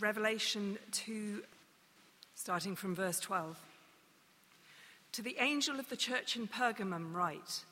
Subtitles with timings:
[0.00, 1.42] Revelation 2,
[2.34, 3.56] starting from verse 12.
[5.12, 7.64] To the angel of the church in Pergamum, write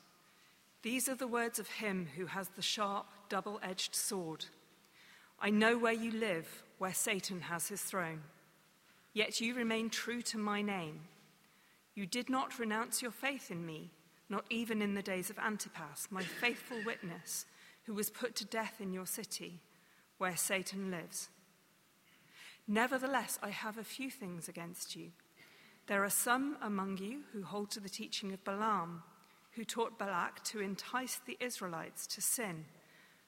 [0.81, 4.45] These are the words of him who has the sharp, double edged sword.
[5.39, 8.21] I know where you live, where Satan has his throne.
[9.13, 11.01] Yet you remain true to my name.
[11.95, 13.91] You did not renounce your faith in me,
[14.29, 17.45] not even in the days of Antipas, my faithful witness,
[17.85, 19.59] who was put to death in your city,
[20.17, 21.29] where Satan lives.
[22.67, 25.11] Nevertheless, I have a few things against you.
[25.87, 29.03] There are some among you who hold to the teaching of Balaam,
[29.51, 32.65] who taught Balak to entice the Israelites to sin,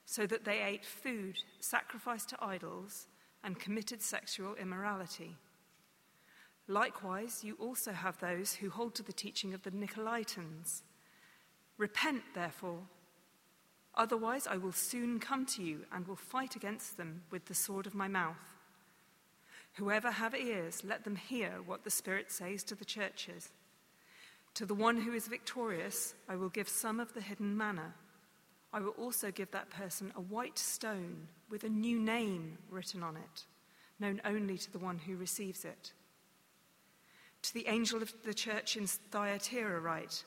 [0.05, 3.07] so that they ate food sacrificed to idols
[3.43, 5.35] and committed sexual immorality.
[6.67, 10.81] Likewise, you also have those who hold to the teaching of the Nicolaitans.
[11.77, 12.81] Repent, therefore.
[13.95, 17.85] Otherwise, I will soon come to you and will fight against them with the sword
[17.85, 18.56] of my mouth.
[19.77, 23.49] Whoever have ears, let them hear what the Spirit says to the churches.
[24.55, 27.93] To the one who is victorious, I will give some of the hidden manna.
[28.73, 33.17] I will also give that person a white stone with a new name written on
[33.17, 33.45] it,
[33.99, 35.93] known only to the one who receives it.
[37.43, 40.23] To the angel of the church in Thyatira, write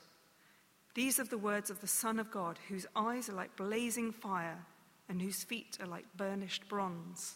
[0.95, 4.65] These are the words of the Son of God, whose eyes are like blazing fire
[5.09, 7.35] and whose feet are like burnished bronze.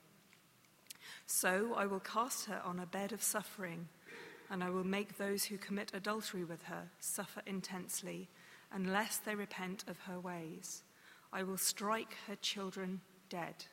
[1.25, 3.87] So I will cast her on a bed of suffering,
[4.49, 8.29] and I will make those who commit adultery with her suffer intensely,
[8.71, 10.83] unless they repent of her ways.
[11.33, 13.65] I will strike her children dead.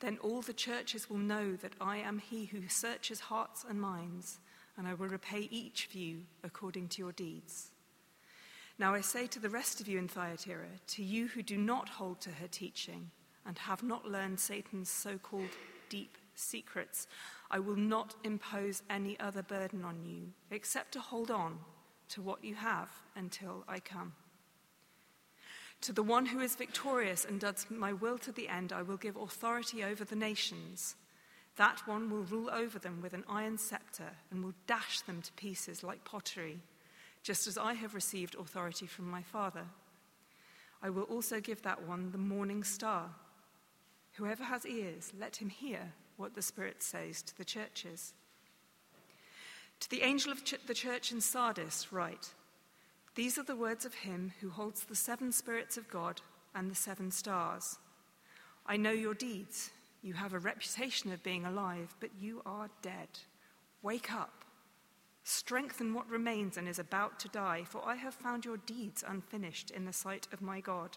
[0.00, 4.38] Then all the churches will know that I am he who searches hearts and minds,
[4.76, 7.70] and I will repay each of you according to your deeds.
[8.78, 11.88] Now I say to the rest of you in Thyatira, to you who do not
[11.88, 13.10] hold to her teaching
[13.46, 15.48] and have not learned Satan's so called
[15.88, 17.06] deep secrets.
[17.50, 21.58] I will not impose any other burden on you except to hold on
[22.10, 24.12] to what you have until I come.
[25.82, 28.96] To the one who is victorious and does my will to the end, I will
[28.96, 30.96] give authority over the nations.
[31.56, 35.32] That one will rule over them with an iron scepter and will dash them to
[35.32, 36.60] pieces like pottery,
[37.22, 39.64] just as I have received authority from my Father.
[40.82, 43.10] I will also give that one the morning star.
[44.14, 48.12] Whoever has ears, let him hear what the Spirit says to the churches.
[49.80, 52.32] To the angel of the church in Sardis, write
[53.14, 56.20] These are the words of him who holds the seven spirits of God
[56.54, 57.78] and the seven stars.
[58.66, 59.70] I know your deeds.
[60.02, 63.08] You have a reputation of being alive, but you are dead.
[63.82, 64.44] Wake up.
[65.24, 69.70] Strengthen what remains and is about to die, for I have found your deeds unfinished
[69.72, 70.96] in the sight of my God.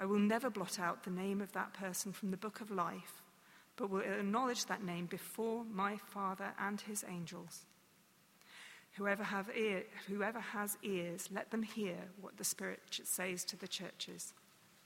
[0.00, 3.22] I will never blot out the name of that person from the book of life,
[3.76, 7.66] but will acknowledge that name before my Father and his angels.
[8.96, 13.68] Whoever, have ear, whoever has ears, let them hear what the Spirit says to the
[13.68, 14.32] churches.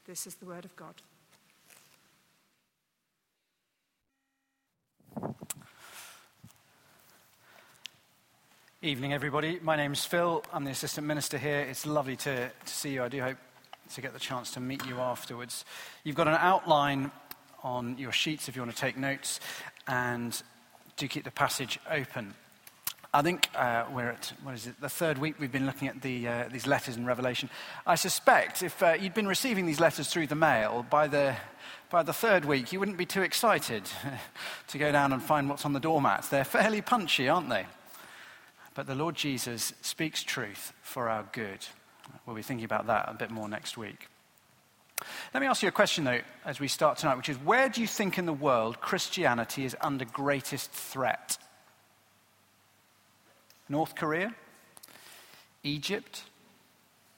[0.04, 0.94] This is the word of God.
[8.82, 9.60] Evening, everybody.
[9.62, 10.44] My name's Phil.
[10.52, 11.60] I'm the assistant minister here.
[11.60, 13.04] It's lovely to, to see you.
[13.04, 13.38] I do hope
[13.94, 15.64] to get the chance to meet you afterwards.
[16.02, 17.10] You've got an outline
[17.62, 19.40] on your sheets if you want to take notes,
[19.86, 20.42] and
[20.96, 22.34] do keep the passage open.
[23.14, 26.02] I think uh, we're at, what is it, the third week we've been looking at
[26.02, 27.48] the, uh, these letters in Revelation.
[27.86, 31.36] I suspect if uh, you'd been receiving these letters through the mail, by the,
[31.90, 33.84] by the third week you wouldn't be too excited
[34.66, 36.28] to go down and find what's on the doormats.
[36.28, 37.66] They're fairly punchy, aren't they?
[38.74, 41.64] But the Lord Jesus speaks truth for our good.
[42.26, 44.08] We'll be thinking about that a bit more next week.
[45.32, 47.80] Let me ask you a question, though, as we start tonight, which is where do
[47.80, 51.38] you think in the world Christianity is under greatest threat?
[53.68, 54.34] North Korea,
[55.62, 56.22] Egypt,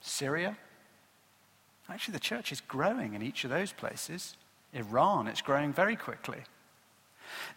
[0.00, 0.56] Syria.
[1.88, 4.36] Actually, the church is growing in each of those places.
[4.72, 6.38] Iran, it's growing very quickly.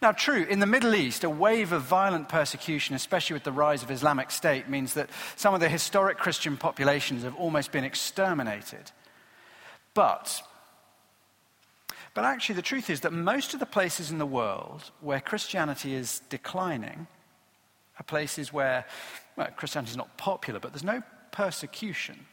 [0.02, 3.82] Now, true, in the Middle East, a wave of violent persecution, especially with the rise
[3.82, 8.90] of Islamic State, means that some of the historic Christian populations have almost been exterminated.
[9.94, 10.42] But,
[12.14, 15.94] but actually, the truth is that most of the places in the world where Christianity
[15.94, 17.06] is declining
[17.98, 18.86] are places where
[19.36, 21.02] well, Christianity is not popular, but there's no
[21.32, 22.26] persecution.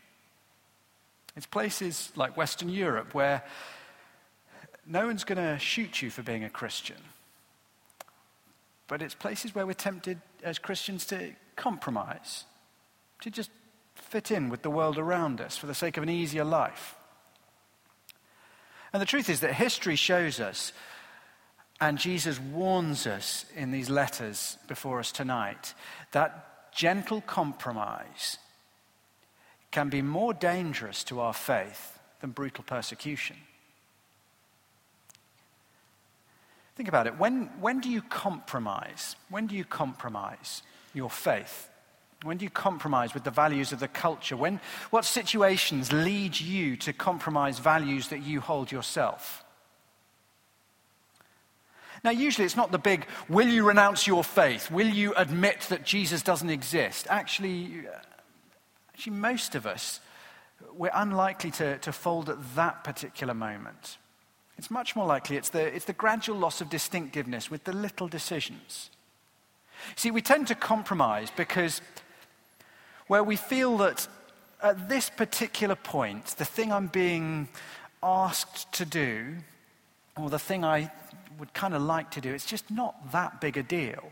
[1.35, 3.43] It's places like Western Europe where
[4.85, 6.97] no one's going to shoot you for being a Christian.
[8.87, 12.45] But it's places where we're tempted as Christians to compromise,
[13.21, 13.51] to just
[13.95, 16.95] fit in with the world around us for the sake of an easier life.
[18.93, 20.71] And the truth is that history shows us,
[21.81, 25.73] and Jesus warns us in these letters before us tonight,
[26.11, 28.37] that gentle compromise
[29.71, 33.35] can be more dangerous to our faith than brutal persecution.
[36.77, 37.17] Think about it.
[37.17, 39.15] When, when do you compromise?
[39.31, 40.61] When do you compromise
[40.93, 41.69] your faith?
[42.21, 44.37] When do you compromise with the values of the culture?
[44.37, 44.59] When,
[44.91, 49.43] what situations lead you to compromise values that you hold yourself?
[52.03, 54.69] Now, usually it's not the big, will you renounce your faith?
[54.69, 57.07] Will you admit that Jesus doesn't exist?
[57.09, 57.87] Actually,
[58.89, 59.99] actually most of us,
[60.75, 63.97] we're unlikely to, to fold at that particular moment.
[64.57, 68.07] It's much more likely it's the, it's the gradual loss of distinctiveness with the little
[68.07, 68.89] decisions.
[69.95, 71.81] See, we tend to compromise because
[73.07, 74.07] where we feel that
[74.61, 77.47] at this particular point, the thing I'm being
[78.01, 79.35] asked to do,
[80.17, 80.91] or the thing I
[81.39, 84.09] would kind of like to do, it's just not that big a deal.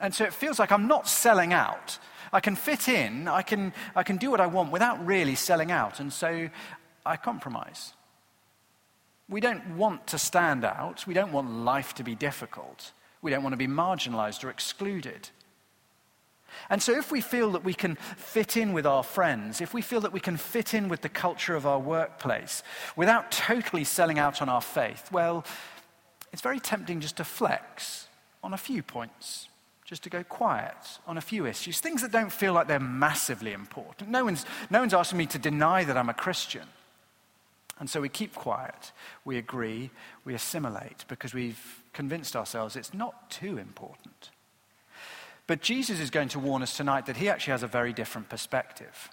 [0.00, 1.98] And so it feels like I'm not selling out.
[2.32, 5.70] I can fit in, I can, I can do what I want without really selling
[5.70, 6.00] out.
[6.00, 6.48] And so
[7.04, 7.92] I compromise.
[9.28, 11.06] We don't want to stand out.
[11.06, 12.92] We don't want life to be difficult.
[13.20, 15.28] We don't want to be marginalized or excluded.
[16.70, 19.82] And so, if we feel that we can fit in with our friends, if we
[19.82, 22.62] feel that we can fit in with the culture of our workplace
[22.96, 25.44] without totally selling out on our faith, well,
[26.32, 28.08] it's very tempting just to flex
[28.42, 29.48] on a few points,
[29.84, 30.76] just to go quiet
[31.06, 34.10] on a few issues, things that don't feel like they're massively important.
[34.10, 36.66] No one's, no one's asking me to deny that I'm a Christian.
[37.80, 38.92] And so we keep quiet,
[39.24, 39.90] we agree,
[40.24, 44.30] we assimilate because we've convinced ourselves it's not too important.
[45.46, 48.28] But Jesus is going to warn us tonight that he actually has a very different
[48.28, 49.10] perspective.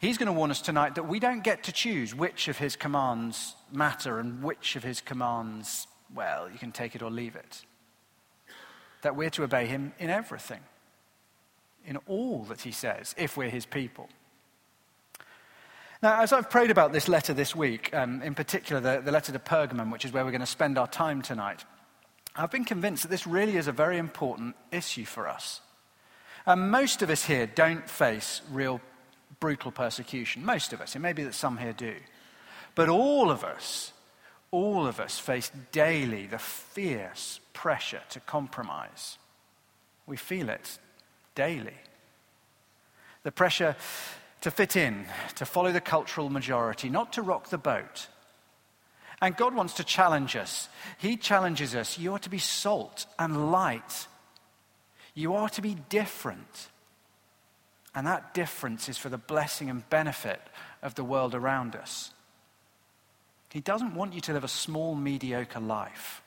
[0.00, 2.74] He's going to warn us tonight that we don't get to choose which of his
[2.74, 7.62] commands matter and which of his commands, well, you can take it or leave it.
[9.02, 10.60] That we're to obey him in everything,
[11.86, 14.08] in all that he says, if we're his people.
[16.02, 19.30] Now, as I've prayed about this letter this week, um, in particular the, the letter
[19.30, 21.64] to Pergamum, which is where we're going to spend our time tonight,
[22.34, 25.60] I've been convinced that this really is a very important issue for us.
[26.44, 28.80] Um, most of us here don't face real
[29.38, 30.44] brutal persecution.
[30.44, 30.96] Most of us.
[30.96, 31.94] It may be that some here do.
[32.74, 33.92] But all of us,
[34.50, 39.18] all of us face daily the fierce pressure to compromise.
[40.06, 40.78] We feel it
[41.36, 41.76] daily.
[43.22, 43.76] The pressure
[44.42, 45.06] to fit in,
[45.36, 48.08] to follow the cultural majority, not to rock the boat.
[49.20, 50.68] And God wants to challenge us.
[50.98, 51.96] He challenges us.
[51.96, 54.08] You are to be salt and light.
[55.14, 56.68] You are to be different.
[57.94, 60.40] And that difference is for the blessing and benefit
[60.82, 62.10] of the world around us.
[63.50, 66.22] He doesn't want you to live a small, mediocre life.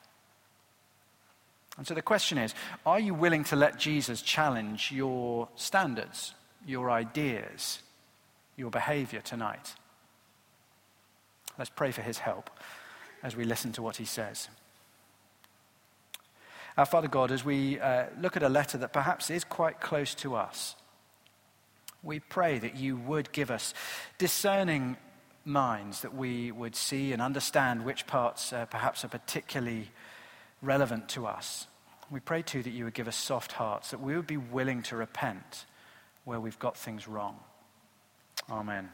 [1.78, 2.54] And so the question is
[2.86, 6.34] are you willing to let Jesus challenge your standards,
[6.66, 7.80] your ideas,
[8.58, 9.76] your behavior tonight.
[11.58, 12.50] Let's pray for his help
[13.24, 14.50] as we listen to what he says.
[16.78, 20.14] Our Father God, as we uh, look at a letter that perhaps is quite close
[20.16, 20.76] to us,
[22.04, 23.74] we pray that you would give us
[24.18, 24.98] discerning
[25.46, 29.90] minds, that we would see and understand which parts uh, perhaps are particularly
[30.62, 31.68] relevant to us.
[32.12, 34.84] We pray too that you would give us soft hearts, that we would be willing
[34.84, 35.66] to repent
[36.26, 37.40] where we've got things wrong.
[38.50, 38.90] Amen.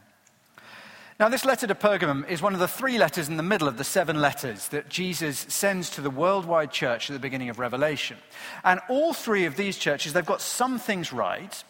[1.20, 3.77] Now, this letter to Pergamum is one of the three letters in the middle of
[3.77, 8.17] the seven letters that Jesus sends to the worldwide church at the beginning of Revelation.
[8.63, 11.63] And all three of these churches, they've got some things right,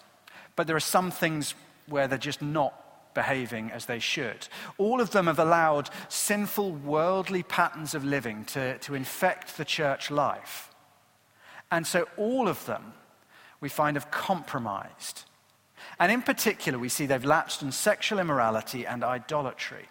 [0.55, 1.53] but there are some things
[1.87, 4.47] where they're just not behaving as they should.
[4.77, 10.09] All of them have allowed sinful, worldly patterns of living to, to infect the church
[10.09, 10.73] life.
[11.69, 12.93] And so all of them
[13.59, 15.25] we find have compromised.
[16.01, 19.85] And in particular, we see they've lapsed in sexual immorality and idolatry.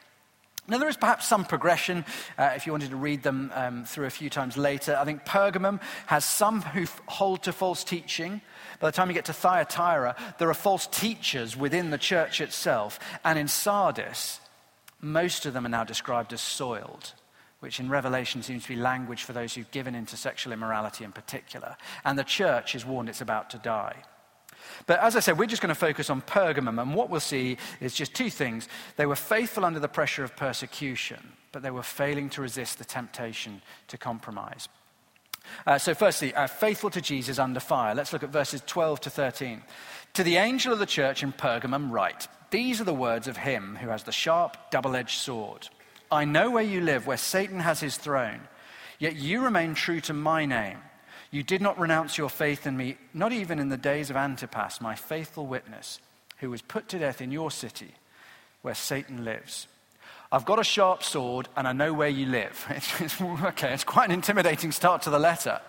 [0.66, 2.04] Now, there is perhaps some progression
[2.36, 4.96] uh, if you wanted to read them um, through a few times later.
[4.98, 8.40] I think Pergamum has some who f- hold to false teaching.
[8.80, 12.98] By the time you get to Thyatira, there are false teachers within the church itself.
[13.22, 14.40] And in Sardis,
[15.00, 17.12] most of them are now described as soiled,
[17.60, 21.12] which in Revelation seems to be language for those who've given into sexual immorality in
[21.12, 21.76] particular.
[22.04, 24.02] And the church is warned it's about to die.
[24.86, 27.56] But as I said, we're just going to focus on Pergamum, and what we'll see
[27.80, 28.68] is just two things.
[28.96, 32.84] They were faithful under the pressure of persecution, but they were failing to resist the
[32.84, 34.68] temptation to compromise.
[35.66, 37.94] Uh, so, firstly, uh, faithful to Jesus under fire.
[37.94, 39.62] Let's look at verses 12 to 13.
[40.14, 43.76] To the angel of the church in Pergamum, write These are the words of him
[43.80, 45.68] who has the sharp, double edged sword.
[46.10, 48.40] I know where you live, where Satan has his throne,
[48.98, 50.78] yet you remain true to my name
[51.30, 54.80] you did not renounce your faith in me, not even in the days of Antipas,
[54.80, 56.00] my faithful witness,
[56.38, 57.94] who was put to death in your city
[58.62, 59.68] where Satan lives.
[60.32, 62.66] I've got a sharp sword and I know where you live.
[62.70, 65.60] It's, it's, okay, it's quite an intimidating start to the letter.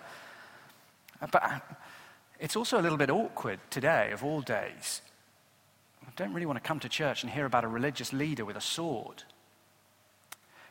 [1.20, 1.58] Uh, but uh,
[2.38, 5.02] it's also a little bit awkward today, of all days.
[6.04, 8.56] I don't really want to come to church and hear about a religious leader with
[8.56, 9.22] a sword.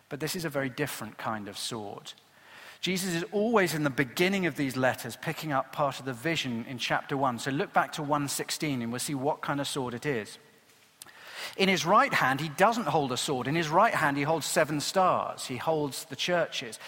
[0.10, 2.14] But this is a very different kind of sword.
[2.82, 6.66] Jesus is always in the beginning of these letters picking up part of the vision
[6.68, 7.38] in chapter 1.
[7.38, 10.40] So look back to 116 and we'll see what kind of sword it is.
[11.58, 13.48] In his right hand, he doesn't hold a sword.
[13.48, 15.46] In his right hand, he holds seven stars.
[15.46, 16.80] He holds the churches.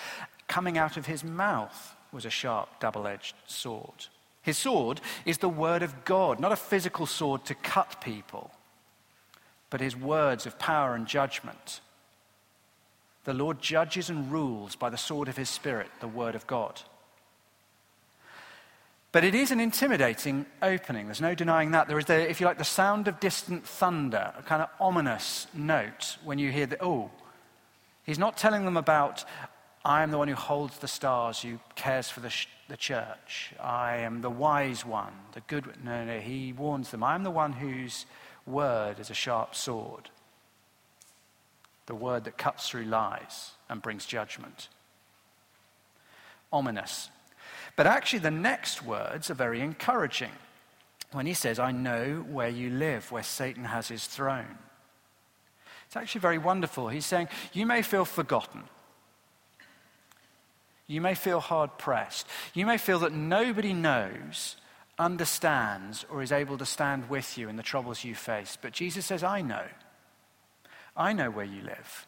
[0.47, 4.07] Coming out of his mouth was a sharp, double edged sword.
[4.41, 8.51] His sword is the word of God, not a physical sword to cut people,
[9.69, 11.81] but his words of power and judgment.
[13.25, 16.81] The Lord judges and rules by the sword of his Spirit, the Word of God.
[19.13, 21.05] But it is an intimidating opening.
[21.05, 21.87] There's no denying that.
[21.87, 25.47] There is, the, if you like, the sound of distant thunder, a kind of ominous
[25.53, 27.11] note when you hear the, oh,
[28.03, 29.23] he's not telling them about,
[29.85, 33.53] I am the one who holds the stars, who cares for the, sh- the church.
[33.61, 35.77] I am the wise one, the good one.
[35.83, 37.03] No, no, he warns them.
[37.03, 38.07] I am the one whose
[38.47, 40.09] word is a sharp sword
[41.85, 44.69] the word that cuts through lies and brings judgment.
[46.51, 47.09] Ominous.
[47.75, 50.31] But actually, the next words are very encouraging.
[51.11, 54.57] When he says, I know where you live, where Satan has his throne.
[55.85, 56.87] It's actually very wonderful.
[56.87, 58.63] He's saying, You may feel forgotten.
[60.87, 62.27] You may feel hard pressed.
[62.53, 64.57] You may feel that nobody knows,
[64.99, 68.57] understands, or is able to stand with you in the troubles you face.
[68.61, 69.65] But Jesus says, I know.
[70.95, 72.07] I know where you live.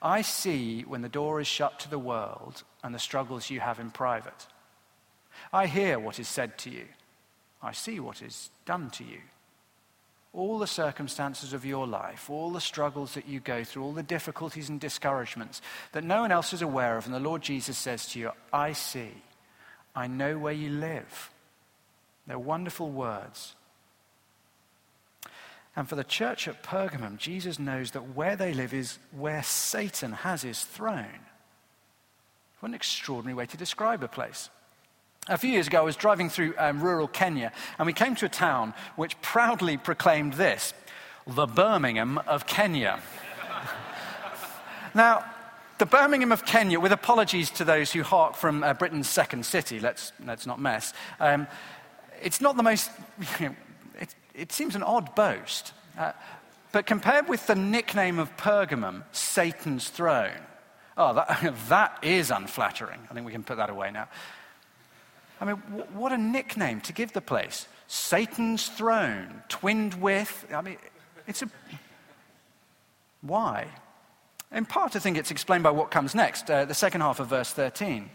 [0.00, 3.78] I see when the door is shut to the world and the struggles you have
[3.78, 4.46] in private.
[5.52, 6.86] I hear what is said to you.
[7.62, 9.20] I see what is done to you.
[10.32, 14.02] All the circumstances of your life, all the struggles that you go through, all the
[14.02, 18.06] difficulties and discouragements that no one else is aware of, and the Lord Jesus says
[18.08, 19.10] to you, I see.
[19.94, 21.30] I know where you live.
[22.26, 23.54] They're wonderful words.
[25.76, 30.12] And for the church at Pergamum, Jesus knows that where they live is where Satan
[30.12, 31.20] has his throne.
[32.60, 34.50] What an extraordinary way to describe a place.
[35.28, 38.26] A few years ago, I was driving through um, rural Kenya, and we came to
[38.26, 40.74] a town which proudly proclaimed this
[41.26, 43.00] the Birmingham of Kenya.
[44.94, 45.24] now,
[45.78, 49.80] the Birmingham of Kenya, with apologies to those who hark from uh, Britain's second city,
[49.80, 51.46] let's, let's not mess, um,
[52.22, 52.90] it's not the most
[53.40, 53.54] you know,
[54.34, 55.72] it seems an odd boast.
[55.98, 56.12] Uh,
[56.72, 60.40] but compared with the nickname of Pergamum, Satan's throne,
[60.96, 63.00] oh, that, that is unflattering.
[63.10, 64.08] I think we can put that away now.
[65.40, 67.68] I mean, w- what a nickname to give the place.
[67.86, 70.78] Satan's throne, twinned with, I mean,
[71.26, 71.48] it's a.
[73.20, 73.68] Why?
[74.50, 77.28] In part, I think it's explained by what comes next, uh, the second half of
[77.28, 78.10] verse 13.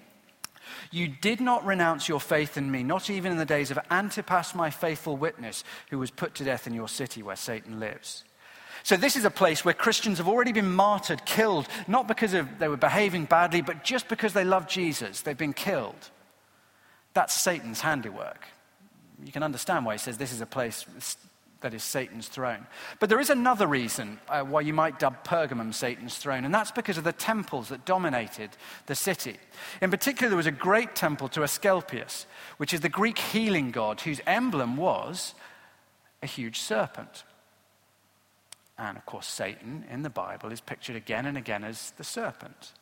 [0.92, 4.56] You did not renounce your faith in me, not even in the days of Antipas,
[4.56, 8.24] my faithful witness, who was put to death in your city where Satan lives.
[8.84, 12.60] So, this is a place where Christians have already been martyred, killed, not because of,
[12.60, 15.22] they were behaving badly, but just because they loved Jesus.
[15.22, 16.10] They've been killed.
[17.14, 18.48] That's Satan's handiwork.
[19.24, 20.86] You can understand why he says this is a place
[21.62, 22.66] that is Satan's throne.
[23.00, 26.72] But there is another reason uh, why you might dub Pergamum Satan's throne, and that's
[26.72, 28.52] because of the temples that dominated
[28.86, 29.38] the city.
[29.82, 32.26] In particular, there was a great temple to Asclepius,
[32.58, 35.36] which is the Greek healing god, whose emblem was
[36.24, 37.24] a huge serpent.
[38.78, 42.74] And of course, Satan in the Bible is pictured again and again as the serpent.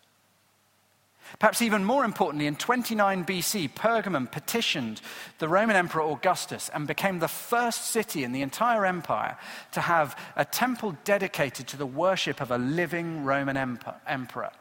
[1.39, 5.01] Perhaps even more importantly, in 29 BC, Pergamum petitioned
[5.39, 9.37] the Roman Emperor Augustus and became the first city in the entire empire
[9.73, 14.51] to have a temple dedicated to the worship of a living Roman emperor.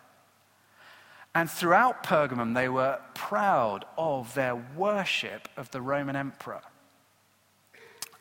[1.34, 6.62] And throughout Pergamum, they were proud of their worship of the Roman emperor.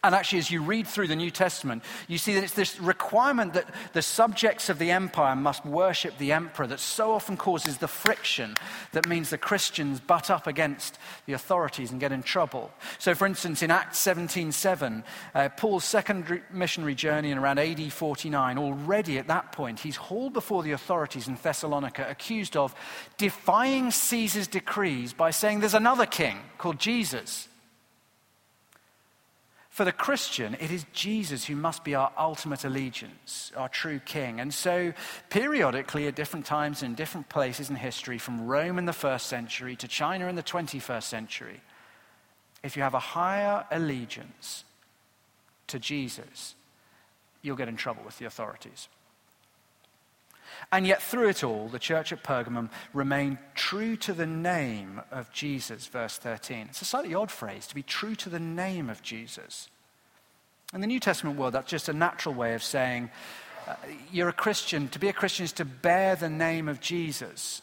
[0.06, 3.54] And actually, as you read through the New Testament, you see that it's this requirement
[3.54, 7.88] that the subjects of the empire must worship the emperor that so often causes the
[7.88, 8.56] friction
[8.92, 12.72] that means the Christians butt up against the authorities and get in trouble.
[13.00, 18.60] So, for instance, in Acts 17:7, uh, Paul's second missionary journey in around AD 49,
[18.60, 22.76] already at that point, he's hauled before the authorities in Thessalonica, accused of
[23.18, 27.48] defying Caesar's decrees by saying there's another king called Jesus.
[29.76, 34.40] For the Christian, it is Jesus who must be our ultimate allegiance, our true king.
[34.40, 34.94] And so,
[35.30, 39.76] periodically, at different times in different places in history, from Rome in the first century
[39.76, 41.60] to China in the 21st century,
[42.64, 44.64] if you have a higher allegiance
[45.68, 46.56] to Jesus,
[47.42, 48.88] you'll get in trouble with the authorities.
[50.72, 55.32] And yet, through it all, the church at Pergamum remained true to the name of
[55.32, 56.68] Jesus, verse 13.
[56.70, 59.70] It's a slightly odd phrase, to be true to the name of Jesus.
[60.74, 63.10] In the New Testament world, that's just a natural way of saying
[63.68, 63.76] uh,
[64.12, 64.88] you're a Christian.
[64.90, 67.62] To be a Christian is to bear the name of Jesus.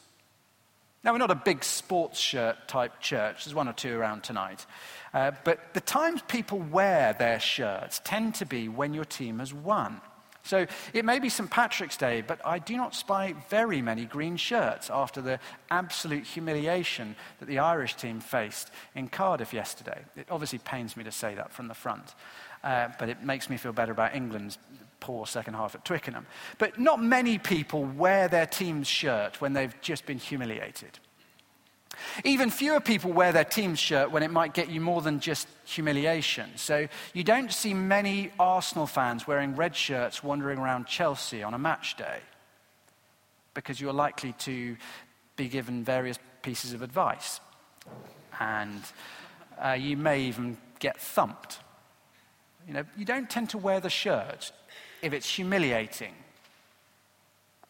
[1.05, 4.65] Now, we're not a big sports shirt type church, there's one or two around tonight.
[5.13, 9.53] Uh, but the times people wear their shirts tend to be when your team has
[9.53, 10.01] won.
[10.45, 11.51] So it may be St.
[11.51, 15.39] Patrick's Day, but I do not spy very many green shirts after the
[15.71, 20.01] absolute humiliation that the Irish team faced in Cardiff yesterday.
[20.17, 22.15] It obviously pains me to say that from the front,
[22.65, 24.59] uh, but it makes me feel better about England's
[24.99, 26.27] poor second half at Twickenham.
[26.59, 30.99] But not many people wear their team's shirt when they've just been humiliated.
[32.25, 35.49] Even fewer people wear their team's shirt when it might get you more than just
[35.65, 36.51] humiliation.
[36.57, 41.59] So you don't see many Arsenal fans wearing red shirts wandering around Chelsea on a
[41.59, 42.21] match day
[43.55, 44.77] because you're likely to
[45.37, 47.41] be given various pieces of advice.
[48.41, 48.83] And
[49.63, 51.59] uh, you may even get thumped.
[52.67, 54.53] You know, you don't tend to wear the shirt
[55.03, 56.15] if it's humiliating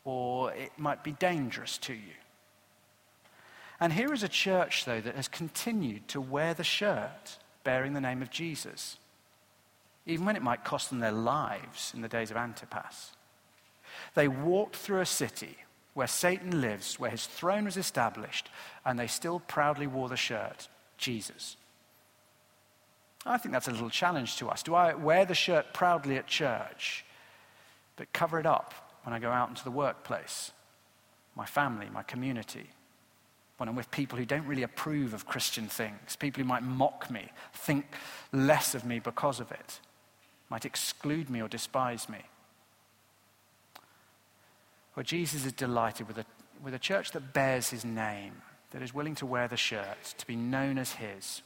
[0.05, 2.13] or it might be dangerous to you.
[3.83, 8.01] And here is a church, though, that has continued to wear the shirt bearing the
[8.01, 8.97] name of Jesus,
[10.07, 13.11] even when it might cost them their lives in the days of Antipas.
[14.15, 15.57] They walked through a city
[15.95, 18.51] where Satan lives, where his throne was established,
[18.85, 21.57] and they still proudly wore the shirt, Jesus.
[23.27, 24.63] I think that's a little challenge to us.
[24.63, 27.05] Do I wear the shirt proudly at church,
[27.97, 30.53] but cover it up when I go out into the workplace,
[31.35, 32.71] my family, my community?
[33.59, 37.11] When I'm with people who don't really approve of Christian things, people who might mock
[37.11, 37.87] me, think
[38.33, 39.81] less of me because of it,
[40.49, 42.19] might exclude me or despise me.
[44.97, 46.27] Well, Jesus is delighted with a,
[46.63, 50.27] with a church that bears his name, that is willing to wear the shirt, to
[50.27, 51.43] be known as his.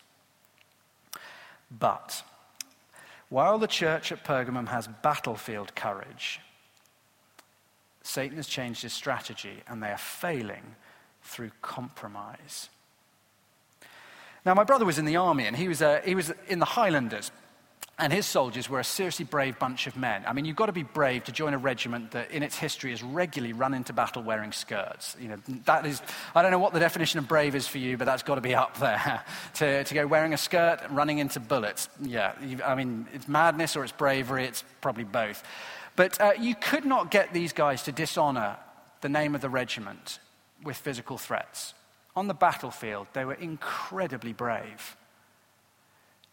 [1.70, 2.22] But
[3.28, 6.40] while the church at Pergamum has battlefield courage,
[8.02, 10.76] Satan has changed his strategy and they are failing
[11.26, 12.68] through compromise.
[14.44, 16.66] Now, my brother was in the army and he was, uh, he was in the
[16.66, 17.30] Highlanders.
[17.98, 20.22] And his soldiers were a seriously brave bunch of men.
[20.26, 22.90] I mean, you've got to be brave to join a regiment that in its history
[22.90, 25.16] has regularly run into battle wearing skirts.
[25.18, 26.02] You know, that is,
[26.34, 28.42] I don't know what the definition of brave is for you, but that's got to
[28.42, 29.24] be up there.
[29.54, 31.88] to, to go wearing a skirt and running into bullets.
[32.02, 32.32] Yeah,
[32.66, 35.42] I mean, it's madness or it's bravery, it's probably both.
[35.96, 38.58] But uh, you could not get these guys to dishonor
[39.00, 40.18] the name of the regiment
[40.62, 41.74] with physical threats.
[42.14, 44.96] On the battlefield, they were incredibly brave.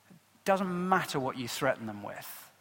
[0.09, 2.51] It doesn't matter what you threaten them with,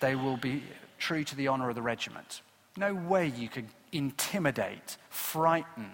[0.00, 0.62] they will be
[0.98, 2.42] true to the honor of the regiment.
[2.76, 5.90] No way you could intimidate, frighten,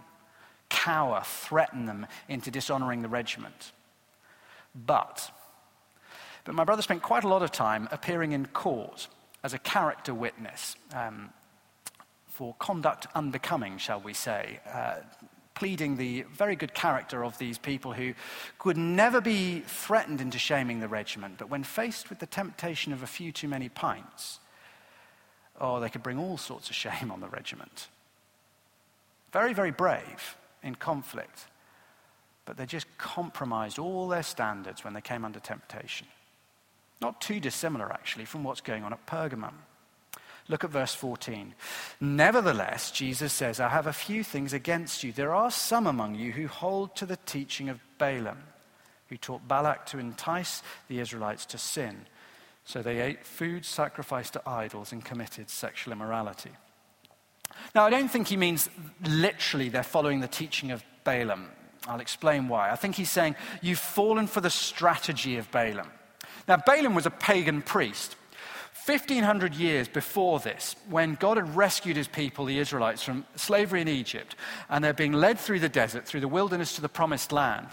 [0.68, 3.72] cower, threaten them into dishonoring the regiment.
[4.74, 5.30] But,
[6.44, 9.08] but my brother spent quite a lot of time appearing in court
[9.42, 10.76] as a character witness.
[10.94, 11.30] Um,
[12.40, 14.94] for conduct unbecoming, shall we say, uh,
[15.54, 18.14] pleading the very good character of these people who
[18.58, 23.02] could never be threatened into shaming the regiment, but when faced with the temptation of
[23.02, 24.40] a few too many pints,
[25.60, 27.88] oh, they could bring all sorts of shame on the regiment.
[29.34, 31.44] Very, very brave in conflict,
[32.46, 36.06] but they just compromised all their standards when they came under temptation.
[37.02, 39.52] Not too dissimilar, actually, from what's going on at Pergamum.
[40.50, 41.54] Look at verse 14.
[42.00, 45.12] Nevertheless, Jesus says, I have a few things against you.
[45.12, 48.38] There are some among you who hold to the teaching of Balaam,
[49.08, 52.04] who taught Balak to entice the Israelites to sin.
[52.64, 56.50] So they ate food sacrificed to idols and committed sexual immorality.
[57.72, 58.68] Now, I don't think he means
[59.06, 61.48] literally they're following the teaching of Balaam.
[61.86, 62.72] I'll explain why.
[62.72, 65.92] I think he's saying, You've fallen for the strategy of Balaam.
[66.48, 68.16] Now, Balaam was a pagan priest.
[68.90, 73.86] 1500 years before this, when God had rescued his people, the Israelites, from slavery in
[73.86, 74.34] Egypt,
[74.68, 77.68] and they're being led through the desert, through the wilderness to the promised land,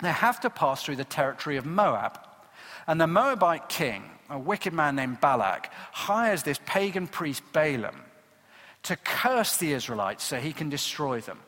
[0.00, 2.20] they have to pass through the territory of Moab.
[2.86, 8.04] And the Moabite king, a wicked man named Balak, hires this pagan priest Balaam
[8.84, 11.40] to curse the Israelites so he can destroy them.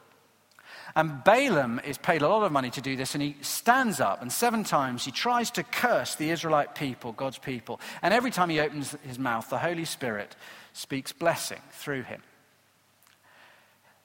[0.96, 4.22] And Balaam is paid a lot of money to do this, and he stands up,
[4.22, 7.80] and seven times he tries to curse the Israelite people, God's people.
[8.02, 10.34] And every time he opens his mouth, the Holy Spirit
[10.72, 12.22] speaks blessing through him.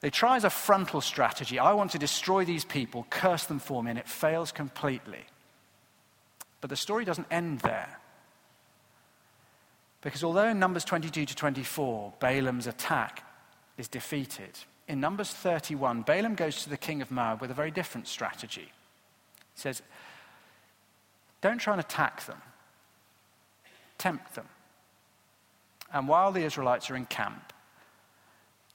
[0.00, 3.82] They try as a frontal strategy I want to destroy these people, curse them for
[3.82, 5.24] me, and it fails completely.
[6.60, 7.98] But the story doesn't end there.
[10.02, 13.24] Because although in Numbers 22 to 24, Balaam's attack
[13.78, 14.50] is defeated,
[14.86, 18.70] in Numbers 31, Balaam goes to the king of Moab with a very different strategy.
[19.54, 19.82] He says,
[21.40, 22.40] Don't try and attack them,
[23.98, 24.48] tempt them.
[25.92, 27.52] And while the Israelites are in camp,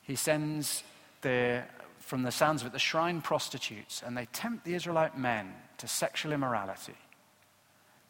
[0.02, 0.84] he sends
[1.22, 1.64] the,
[2.00, 5.88] from the sounds of it, the shrine prostitutes, and they tempt the Israelite men to
[5.88, 6.96] sexual immorality.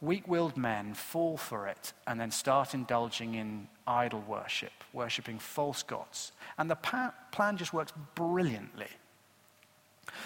[0.02, 5.84] Weak willed men fall for it and then start indulging in idol worship, worshipping false
[5.84, 6.32] gods.
[6.58, 8.88] And the plan just works brilliantly.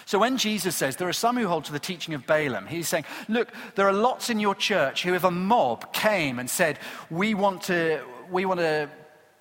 [0.06, 2.88] So when Jesus says there are some who hold to the teaching of Balaam, he's
[2.88, 6.78] saying, look, there are lots in your church who, if a mob came and said,
[7.10, 8.88] we want to, we want to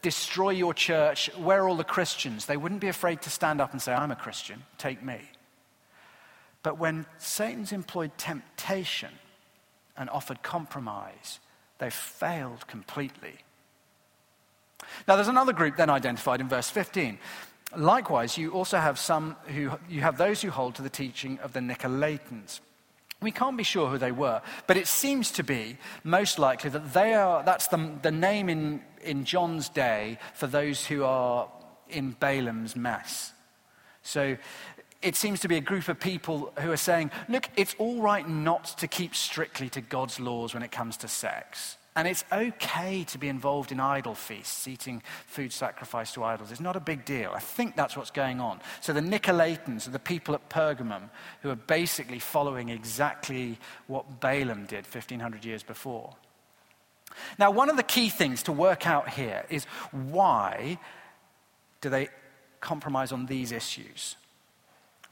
[0.01, 2.45] destroy your church, where are all the Christians?
[2.45, 5.21] They wouldn't be afraid to stand up and say, I'm a Christian, take me.
[6.61, 9.11] But when Satan's employed temptation
[9.97, 11.39] and offered compromise,
[11.79, 13.35] they failed completely.
[15.07, 17.17] Now, there's another group then identified in verse 15.
[17.75, 21.53] Likewise, you also have some who you have those who hold to the teaching of
[21.53, 22.59] the Nicolaitans.
[23.21, 26.93] We can't be sure who they were, but it seems to be most likely that
[26.93, 31.47] they are, that's the, the name in, in John's day for those who are
[31.89, 33.31] in Balaam's mess.
[34.03, 34.35] So
[35.03, 38.27] it seems to be a group of people who are saying, look, it's all right
[38.27, 41.77] not to keep strictly to God's laws when it comes to sex.
[41.95, 46.51] And it's okay to be involved in idol feasts, eating food sacrificed to idols.
[46.51, 47.31] It's not a big deal.
[47.35, 48.61] I think that's what's going on.
[48.81, 51.09] So the Nicolaitans are the people at Pergamum
[51.41, 56.15] who are basically following exactly what Balaam did 1500 years before.
[57.37, 60.79] Now, one of the key things to work out here is why
[61.81, 62.07] do they
[62.59, 64.15] compromise on these issues?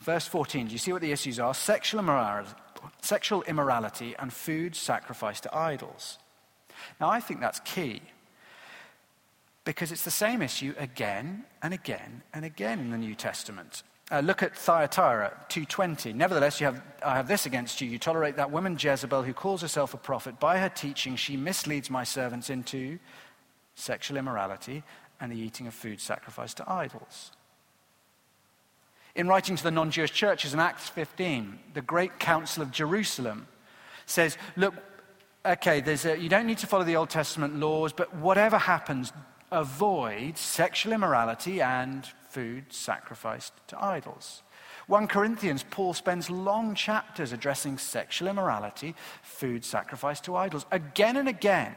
[0.01, 1.53] Verse 14, do you see what the issues are?
[1.53, 2.53] Sexual immorality,
[3.01, 6.17] sexual immorality and food sacrificed to idols.
[6.99, 8.01] Now, I think that's key
[9.63, 13.83] because it's the same issue again and again and again in the New Testament.
[14.11, 16.15] Uh, look at Thyatira 2.20.
[16.15, 17.87] Nevertheless, have, I have this against you.
[17.87, 20.39] You tolerate that woman Jezebel who calls herself a prophet.
[20.39, 22.97] By her teaching, she misleads my servants into
[23.75, 24.83] sexual immorality
[25.21, 27.31] and the eating of food sacrificed to idols.
[29.15, 33.47] In writing to the non Jewish churches in Acts 15, the Great Council of Jerusalem
[34.05, 34.73] says, Look,
[35.45, 39.11] okay, a, you don't need to follow the Old Testament laws, but whatever happens,
[39.51, 44.43] avoid sexual immorality and food sacrificed to idols.
[44.87, 50.65] 1 Corinthians, Paul spends long chapters addressing sexual immorality, food sacrificed to idols.
[50.71, 51.75] Again and again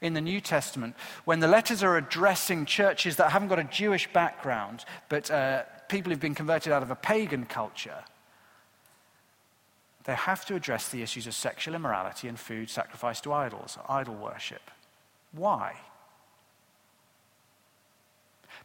[0.00, 4.12] in the New Testament, when the letters are addressing churches that haven't got a Jewish
[4.12, 5.62] background, but uh,
[5.94, 8.02] people who've been converted out of a pagan culture,
[10.02, 14.16] they have to address the issues of sexual immorality and food sacrificed to idols, idol
[14.16, 14.72] worship.
[15.30, 15.76] Why?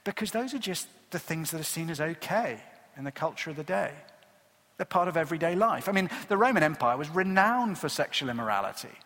[0.03, 2.59] Because those are just the things that are seen as okay
[2.97, 3.91] in the culture of the day.
[4.77, 5.87] They're part of everyday life.
[5.87, 8.97] I mean, the Roman Empire was renowned for sexual immorality.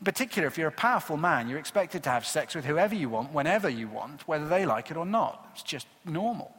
[0.00, 3.08] In particular, if you're a powerful man, you're expected to have sex with whoever you
[3.08, 5.50] want, whenever you want, whether they like it or not.
[5.52, 6.52] It's just normal.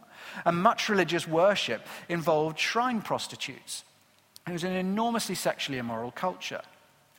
[0.45, 3.83] And much religious worship involved shrine prostitutes.
[4.47, 6.61] It was an enormously sexually immoral culture.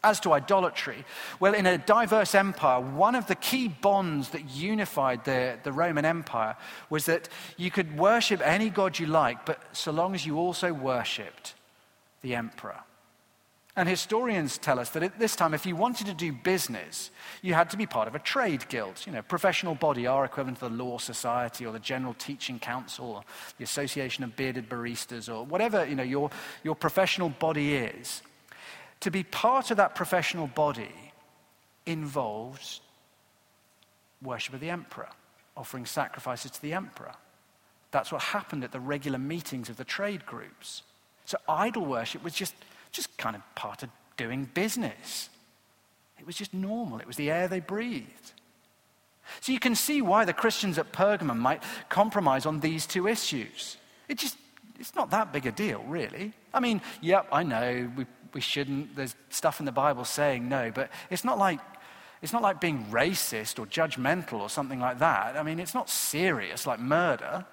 [0.04, 1.04] As to idolatry,
[1.38, 6.04] well, in a diverse empire, one of the key bonds that unified the, the Roman
[6.04, 6.56] Empire
[6.90, 10.72] was that you could worship any god you like, but so long as you also
[10.72, 11.54] worshipped
[12.22, 12.80] the emperor.
[13.74, 17.54] And historians tell us that at this time, if you wanted to do business, you
[17.54, 20.68] had to be part of a trade guild, you know, professional body, our equivalent to
[20.68, 23.24] the Law Society or the General Teaching Council or
[23.56, 26.30] the Association of Bearded Baristas or whatever, you know, your,
[26.62, 28.20] your professional body is.
[29.00, 31.12] To be part of that professional body
[31.86, 32.82] involves
[34.22, 35.08] worship of the emperor,
[35.56, 37.14] offering sacrifices to the emperor.
[37.90, 40.82] That's what happened at the regular meetings of the trade groups.
[41.24, 42.54] So idol worship was just
[42.92, 45.28] just kind of part of doing business.
[46.18, 48.32] It was just normal, it was the air they breathed.
[49.40, 53.76] So you can see why the Christians at Pergamum might compromise on these two issues.
[54.08, 54.36] It just,
[54.78, 56.32] it's not that big a deal, really.
[56.52, 60.70] I mean, yep, I know we, we shouldn't, there's stuff in the Bible saying no,
[60.70, 61.60] but it's not like
[62.22, 65.36] it's not like being racist or judgmental or something like that.
[65.36, 67.44] I mean, it's not serious like murder.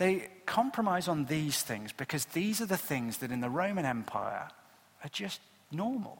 [0.00, 4.48] They compromise on these things because these are the things that in the Roman Empire
[5.04, 6.16] are just normal.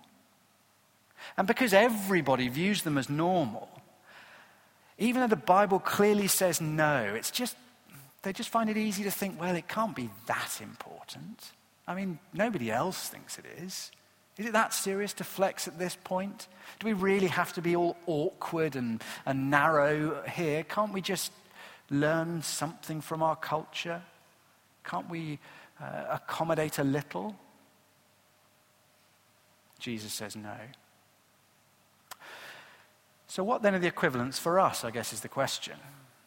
[1.39, 3.71] And because everybody views them as normal,
[4.99, 7.57] even though the Bible clearly says no, it's just,
[8.21, 11.53] they just find it easy to think, well, it can't be that important.
[11.89, 13.91] I mean, nobody else thinks it is.
[14.37, 16.49] Is it that serious to flex at this point?
[16.81, 20.65] Do we really have to be all awkward and, and narrow here?
[20.65, 21.33] Can't we just
[21.91, 24.03] learn something from our culture?
[24.85, 25.39] Can't we
[25.81, 27.37] uh, accommodate a little?
[29.79, 30.57] Jesus says no.
[33.27, 35.75] So, what then are the equivalents for us, I guess, is the question.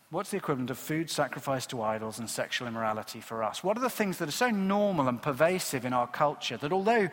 [0.09, 3.63] What's the equivalent of food sacrificed to idols and sexual immorality for us?
[3.63, 7.09] What are the things that are so normal and pervasive in our culture that although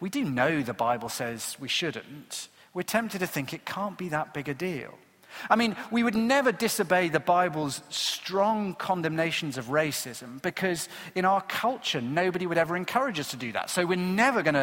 [0.00, 4.10] we do know the Bible says we shouldn't, we're tempted to think it can't be
[4.10, 4.98] that big a deal?
[5.50, 11.40] I mean, we would never disobey the Bible's strong condemnations of racism because in our
[11.42, 13.70] culture, nobody would ever encourage us to do that.
[13.70, 14.54] So we're never going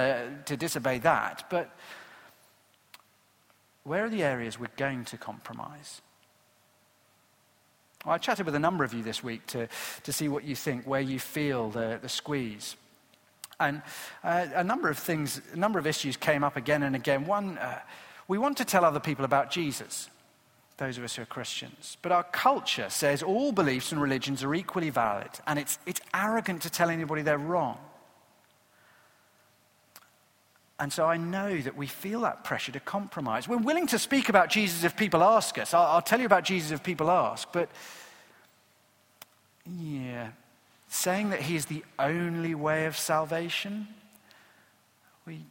[0.46, 1.46] to disobey that.
[1.50, 1.76] But
[3.84, 6.02] where are the areas we're going to compromise?
[8.06, 9.68] Well, I chatted with a number of you this week to,
[10.04, 12.76] to see what you think, where you feel the, the squeeze.
[13.60, 13.82] And
[14.24, 17.26] uh, a number of things, a number of issues came up again and again.
[17.26, 17.80] One, uh,
[18.28, 20.10] we want to tell other people about Jesus
[20.80, 21.98] those of us who are Christians.
[22.02, 26.64] But our culture says all beliefs and religions are equally valid, and it's, it's arrogant
[26.64, 27.78] to tell anybody they're wrong.
[30.80, 33.48] And so I know that we feel that pressure to compromise.
[33.48, 35.74] We're willing to speak about Jesus if people ask us.
[35.74, 37.70] I'll, I'll tell you about Jesus if people ask, but
[39.78, 40.30] yeah,
[40.88, 43.88] saying that he is the only way of salvation,
[45.28, 45.42] we,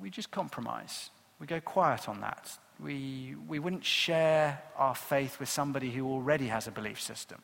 [0.00, 1.10] we just compromise.
[1.38, 6.48] We go quiet on that we, we wouldn't share our faith with somebody who already
[6.48, 7.42] has a belief system.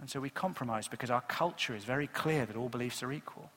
[0.00, 3.50] And so we compromise because our culture is very clear that all beliefs are equal.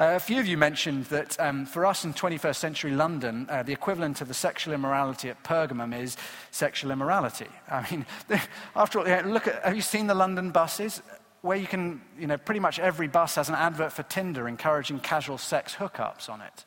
[0.00, 3.64] Uh, a few of you mentioned that um, for us in 21st century London, uh,
[3.64, 6.16] the equivalent of the sexual immorality at Pergamum is
[6.52, 7.48] sexual immorality.
[7.68, 8.06] I mean,
[8.76, 11.02] after all, look at, have you seen the London buses?
[11.42, 15.00] Where you can, you know, pretty much every bus has an advert for Tinder encouraging
[15.00, 16.64] casual sex hookups on it.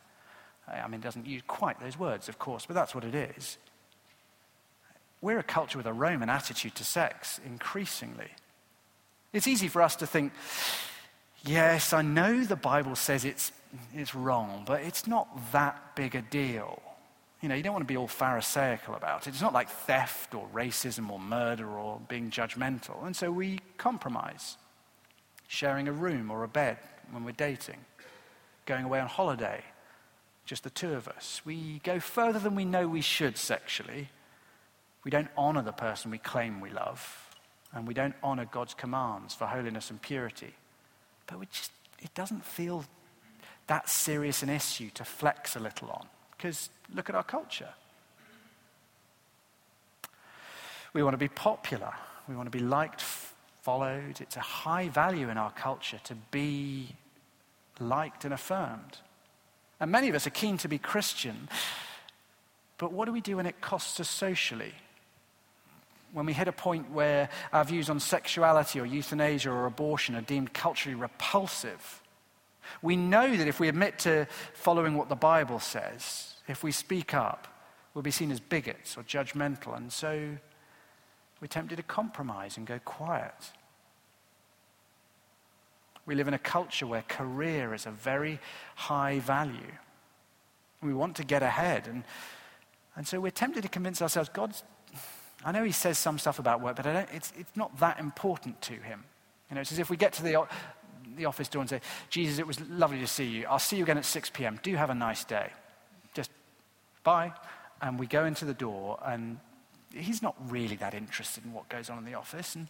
[0.76, 3.58] I mean, it doesn't use quite those words, of course, but that's what it is.
[5.22, 8.30] We're a culture with a Roman attitude to sex, increasingly.
[9.34, 10.34] It's easy for us to think,
[11.46, 13.52] yes, I know the Bible says it's,
[13.94, 16.82] it's wrong, but it's not that big a deal.
[17.42, 19.32] You know, you don't want to be all Pharisaical about it.
[19.32, 23.06] It's not like theft or racism or murder or being judgmental.
[23.06, 24.58] And so we compromise,
[25.48, 26.78] sharing a room or a bed
[27.12, 27.78] when we're dating,
[28.66, 29.64] going away on holiday,
[30.52, 31.42] just the two of us.
[31.46, 34.10] We go further than we know we should sexually.
[35.06, 37.30] We don't honor the person we claim we love,
[37.72, 40.54] and we don't honor God's commands for holiness and purity.
[41.26, 42.84] But just, it doesn't feel
[43.68, 47.74] that serious an issue to flex a little on, because look at our culture.
[50.92, 51.94] We want to be popular.
[52.28, 53.00] We want to be liked,
[53.62, 54.20] followed.
[54.20, 56.90] It's a high value in our culture to be
[57.80, 58.98] liked and affirmed.
[59.82, 61.50] And many of us are keen to be Christian.
[62.78, 64.74] But what do we do when it costs us socially?
[66.14, 70.22] When we hit a point where our views on sexuality or euthanasia or abortion are
[70.22, 72.04] deemed culturally repulsive,
[72.84, 77.16] we know that if we admit to following what the Bible says, if we speak
[77.16, 77.48] up,
[77.94, 79.76] we'll be seen as bigots or judgmental.
[79.76, 80.38] And so
[81.40, 83.34] we're tempted to compromise and go quiet.
[86.06, 88.40] We live in a culture where career is a very
[88.76, 89.74] high value.
[90.82, 91.88] We want to get ahead.
[91.88, 92.04] And,
[92.96, 94.64] and so we're tempted to convince ourselves God's,
[95.46, 98.74] I know He says some stuff about work, but it's, it's not that important to
[98.74, 99.04] Him.
[99.50, 100.48] You know, it's as if we get to the,
[101.16, 103.46] the office door and say, Jesus, it was lovely to see you.
[103.48, 104.60] I'll see you again at 6 p.m.
[104.64, 105.52] Do have a nice day.
[106.14, 106.32] Just
[107.04, 107.34] bye.
[107.82, 109.40] And we go into the door, and
[109.94, 112.56] he's not really that interested in what goes on in the office.
[112.56, 112.68] And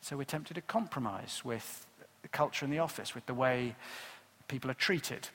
[0.00, 1.86] so we're tempted to compromise with
[2.26, 3.76] the culture in the office, with the way
[4.48, 5.28] people are treated,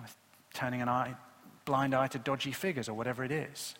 [0.00, 0.14] with
[0.52, 1.12] turning an eye,
[1.64, 3.74] blind eye to dodgy figures or whatever it is.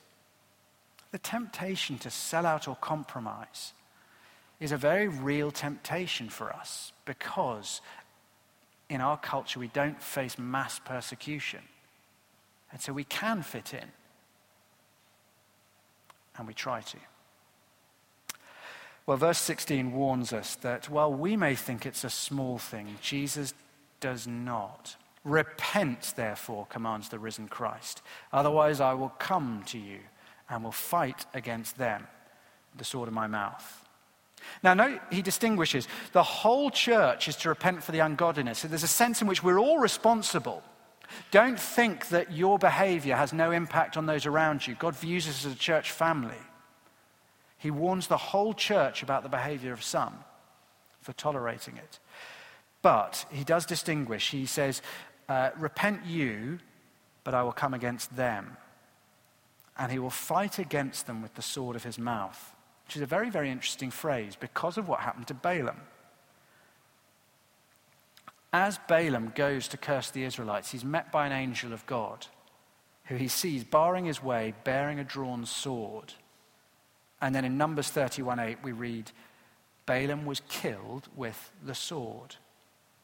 [1.13, 3.73] The temptation to sell out or compromise
[4.59, 7.81] is a very real temptation for us because
[8.91, 11.61] in our culture we don't face mass persecution.
[12.73, 13.93] And so we can fit in.
[16.37, 16.99] And we try to.
[19.07, 23.53] Well, verse 16 warns us that while we may think it's a small thing, Jesus
[24.01, 24.97] does not.
[25.25, 28.03] Repent, therefore, commands the risen Christ.
[28.33, 30.01] Otherwise, I will come to you
[30.49, 32.07] and will fight against them,
[32.77, 33.85] the sword of my mouth.
[34.63, 38.59] Now, note he distinguishes the whole church is to repent for the ungodliness.
[38.59, 40.63] So there's a sense in which we're all responsible.
[41.31, 44.75] Don't think that your behavior has no impact on those around you.
[44.75, 46.37] God views us as a church family.
[47.65, 50.15] He warns the whole church about the behavior of some
[51.01, 51.99] for tolerating it.
[52.81, 54.31] But he does distinguish.
[54.31, 54.83] He says,
[55.29, 56.61] uh, Repent you,
[57.25, 58.57] but I will come against them.
[59.77, 62.55] And he will fight against them with the sword of his mouth
[62.87, 65.81] which is a very, very interesting phrase because of what happened to Balaam.
[68.53, 72.27] As Balaam goes to curse the Israelites, he's met by an angel of God
[73.07, 76.15] who he sees barring his way, bearing a drawn sword.
[77.25, 79.11] And then in Numbers 31:8, we read,
[79.87, 82.37] Balaam was killed with the sword.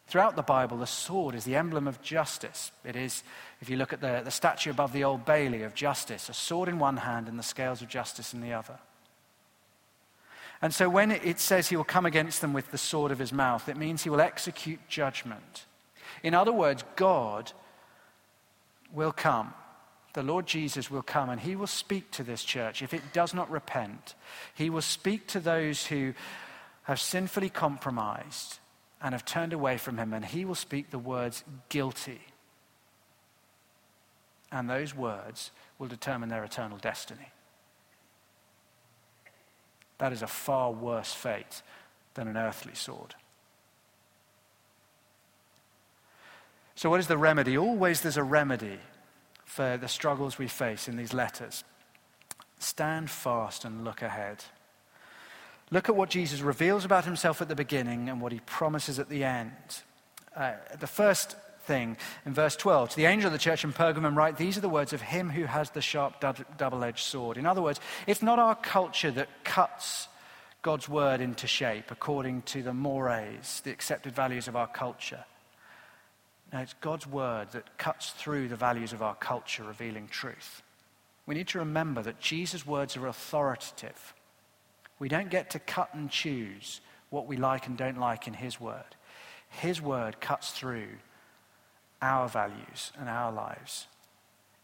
[0.09, 2.71] Throughout the Bible, the sword is the emblem of justice.
[2.85, 3.23] It is,
[3.63, 6.69] if you look at the, the statue above the Old Bailey of justice, a sword
[6.69, 8.79] in one hand and the scales of justice in the other.
[10.61, 13.33] And so when it says he will come against them with the sword of his
[13.33, 15.65] mouth, it means he will execute judgment.
[16.23, 17.53] In other words, God
[18.93, 19.55] will come.
[20.13, 22.83] The Lord Jesus will come and he will speak to this church.
[22.83, 24.15] If it does not repent,
[24.55, 26.15] he will speak to those who
[26.85, 28.59] have sinfully compromised
[29.01, 32.21] and have turned away from him, and he will speak the words guilty.
[34.53, 37.31] And those words will determine their eternal destiny.
[39.99, 41.63] That is a far worse fate
[42.15, 43.15] than an earthly sword.
[46.75, 47.57] So, what is the remedy?
[47.57, 48.79] Always there's a remedy
[49.51, 51.65] for the struggles we face in these letters.
[52.61, 54.45] Stand fast and look ahead.
[55.73, 59.09] Look at what Jesus reveals about himself at the beginning and what he promises at
[59.09, 59.51] the end.
[60.37, 62.91] Uh, the first thing in verse 12.
[62.91, 65.29] To the angel of the church in Pergamum, write, These are the words of him
[65.29, 66.21] who has the sharp
[66.57, 67.37] double edged sword.
[67.37, 70.07] In other words, it's not our culture that cuts
[70.63, 75.25] God's word into shape according to the mores, the accepted values of our culture.
[76.53, 80.63] No, it's God's word that cuts through the values of our culture, revealing truth.
[81.27, 84.15] We need to remember that Jesus' words are authoritative.
[84.99, 88.61] We don't get to cut and choose what we like and don't like in His
[88.61, 88.97] word.
[89.49, 90.89] His word cuts through
[92.03, 93.87] our values and our lives.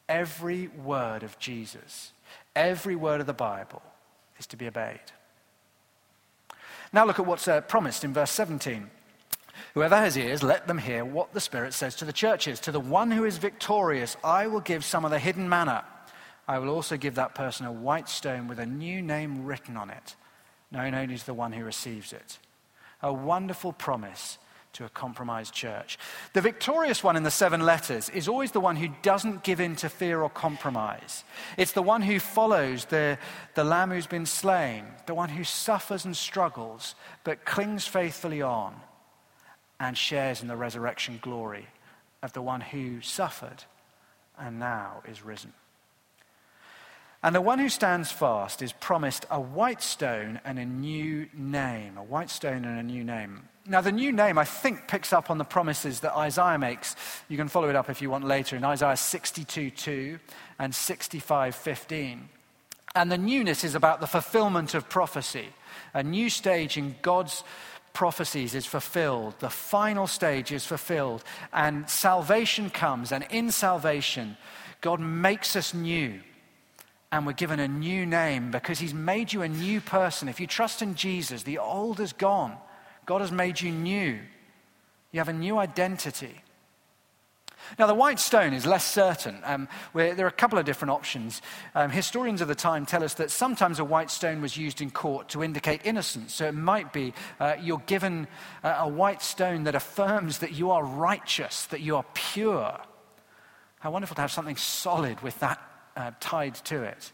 [0.09, 2.13] Every word of Jesus,
[2.55, 3.83] every word of the Bible
[4.39, 5.01] is to be obeyed.
[6.93, 8.91] Now look at what's uh, promised in verse 17.
[9.77, 12.61] Whoever has ears, let them hear what the Spirit says to the churches.
[12.61, 15.85] To the one who is victorious, I will give some of the hidden manna.
[16.49, 19.91] I will also give that person a white stone with a new name written on
[19.91, 20.17] it,
[20.71, 22.39] known only to the one who receives it.
[23.03, 24.39] A wonderful promise
[24.73, 25.99] to a compromised church.
[26.33, 29.77] The victorious one in the seven letters is always the one who doesn't give in
[29.77, 31.23] to fear or compromise.
[31.59, 33.19] It's the one who follows the,
[33.55, 38.75] the lamb who's been slain, the one who suffers and struggles, but clings faithfully on
[39.79, 41.67] and shares in the resurrection glory
[42.23, 43.65] of the one who suffered
[44.39, 45.53] and now is risen.
[47.23, 51.97] And the one who stands fast is promised a white stone and a new name.
[51.97, 53.49] A white stone and a new name.
[53.67, 56.95] Now, the new name, I think, picks up on the promises that Isaiah makes.
[57.29, 60.19] You can follow it up if you want later in Isaiah 62 2
[60.61, 62.29] and 65 15.
[62.95, 65.49] And the newness is about the fulfillment of prophecy.
[65.95, 67.43] A new stage in God's
[67.97, 69.33] prophecies is fulfilled.
[69.39, 71.25] The final stage is fulfilled.
[71.51, 73.11] And salvation comes.
[73.11, 74.37] And in salvation,
[74.83, 76.21] God makes us new
[77.11, 80.29] and we're given a new name because he's made you a new person.
[80.29, 82.55] If you trust in Jesus, the old is gone.
[83.07, 84.19] God has made you new.
[85.13, 86.43] You have a new identity.
[87.79, 89.39] Now, the white stone is less certain.
[89.45, 91.43] Um, there are a couple of different options.
[91.75, 94.91] Um, historians of the time tell us that sometimes a white stone was used in
[94.91, 96.35] court to indicate innocence.
[96.35, 98.29] So it might be uh, you're given
[98.63, 102.79] uh, a white stone that affirms that you are righteous, that you are pure.
[103.81, 105.61] How wonderful to have something solid with that
[105.97, 107.13] uh, tied to it.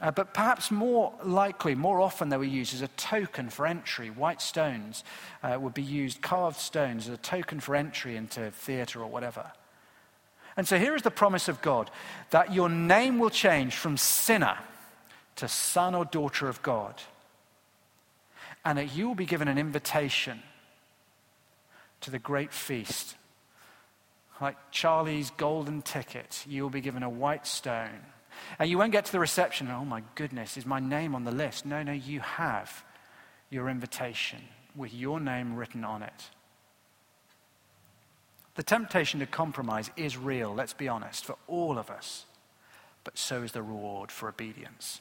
[0.00, 4.10] Uh, but perhaps more likely, more often, they were used as a token for entry.
[4.10, 5.02] White stones
[5.42, 9.50] uh, would be used, carved stones, as a token for entry into theatre or whatever.
[10.58, 11.88] And so here is the promise of God
[12.30, 14.58] that your name will change from sinner
[15.36, 17.00] to son or daughter of God.
[18.64, 20.42] And that you will be given an invitation
[22.00, 23.14] to the great feast.
[24.40, 28.00] Like Charlie's golden ticket, you will be given a white stone.
[28.58, 31.30] And you won't get to the reception, oh my goodness, is my name on the
[31.30, 31.66] list?
[31.66, 32.84] No, no, you have
[33.48, 34.40] your invitation
[34.74, 36.30] with your name written on it.
[38.58, 42.26] The temptation to compromise is real, let's be honest, for all of us.
[43.04, 45.00] But so is the reward for obedience.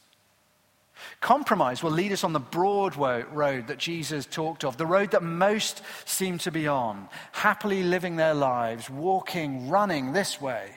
[1.22, 5.24] Compromise will lead us on the broad road that Jesus talked of, the road that
[5.24, 10.70] most seem to be on, happily living their lives, walking, running this way.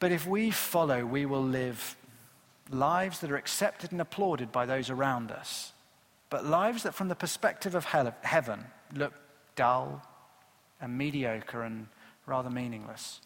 [0.00, 1.96] But if we follow, we will live
[2.68, 5.72] lives that are accepted and applauded by those around us,
[6.28, 9.14] but lives that, from the perspective of heaven, look
[9.56, 10.02] dull,
[10.80, 11.88] and mediocre and
[12.26, 13.20] rather meaningless,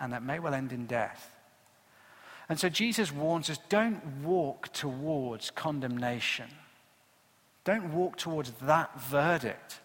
[0.00, 1.36] and that may well end in death.
[2.48, 6.48] And so Jesus warns us don't walk towards condemnation.
[7.64, 9.80] Don't walk towards that verdict.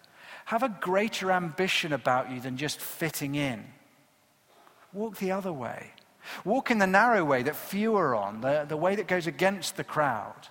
[0.46, 3.64] Have a greater ambition about you than just fitting in.
[4.92, 5.92] Walk the other way.
[6.44, 9.76] Walk in the narrow way that few are on, the, the way that goes against
[9.76, 10.48] the crowd,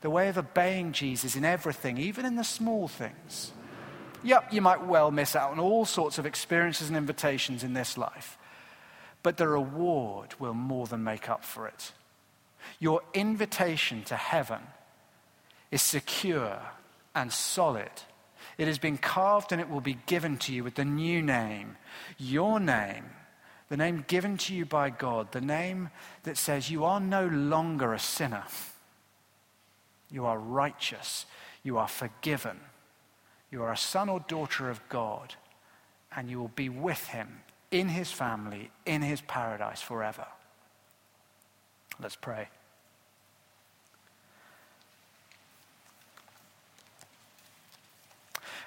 [0.00, 3.52] the way of obeying Jesus in everything, even in the small things.
[4.24, 7.98] Yep, you might well miss out on all sorts of experiences and invitations in this
[7.98, 8.38] life,
[9.22, 11.92] but the reward will more than make up for it.
[12.78, 14.60] Your invitation to heaven
[15.70, 16.60] is secure
[17.14, 17.90] and solid.
[18.58, 21.76] It has been carved and it will be given to you with the new name,
[22.18, 23.04] your name,
[23.68, 25.88] the name given to you by God, the name
[26.24, 28.44] that says you are no longer a sinner.
[30.10, 31.24] You are righteous.
[31.62, 32.60] You are forgiven.
[33.52, 35.34] You are a son or daughter of God,
[36.16, 40.26] and you will be with him in his family, in his paradise forever.
[42.00, 42.48] Let's pray.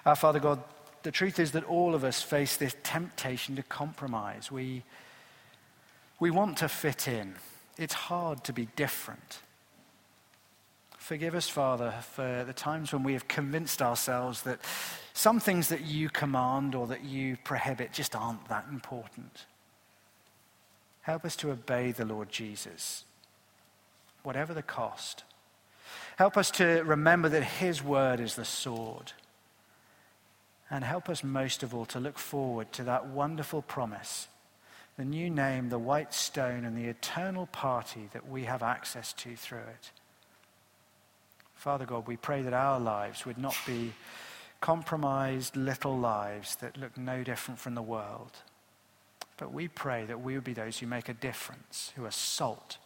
[0.06, 0.62] Our Father God,
[1.02, 4.52] the truth is that all of us face this temptation to compromise.
[4.52, 4.84] We,
[6.20, 7.36] we want to fit in.
[7.76, 9.40] It's hard to be different.
[11.06, 14.60] Forgive us, Father, for the times when we have convinced ourselves that
[15.14, 19.46] some things that you command or that you prohibit just aren't that important.
[21.02, 23.04] Help us to obey the Lord Jesus,
[24.24, 25.24] whatever the cost.
[26.18, 29.12] Help us to remember that His word is the sword.
[30.72, 34.28] And help us most of all to look forward to that wonderful promise
[34.98, 39.36] the new name, the white stone, and the eternal party that we have access to
[39.36, 39.92] through it.
[41.56, 43.94] Father God, we pray that our lives would not be
[44.62, 48.32] compromised little lives that look no different from the world.
[49.38, 52.78] But we pray that we would be those who make a difference, who are salt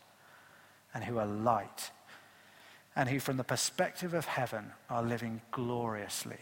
[0.93, 1.91] and who are light,
[2.95, 6.39] and who, from the perspective of heaven, are living gloriously.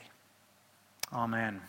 [1.11, 1.61] Amen.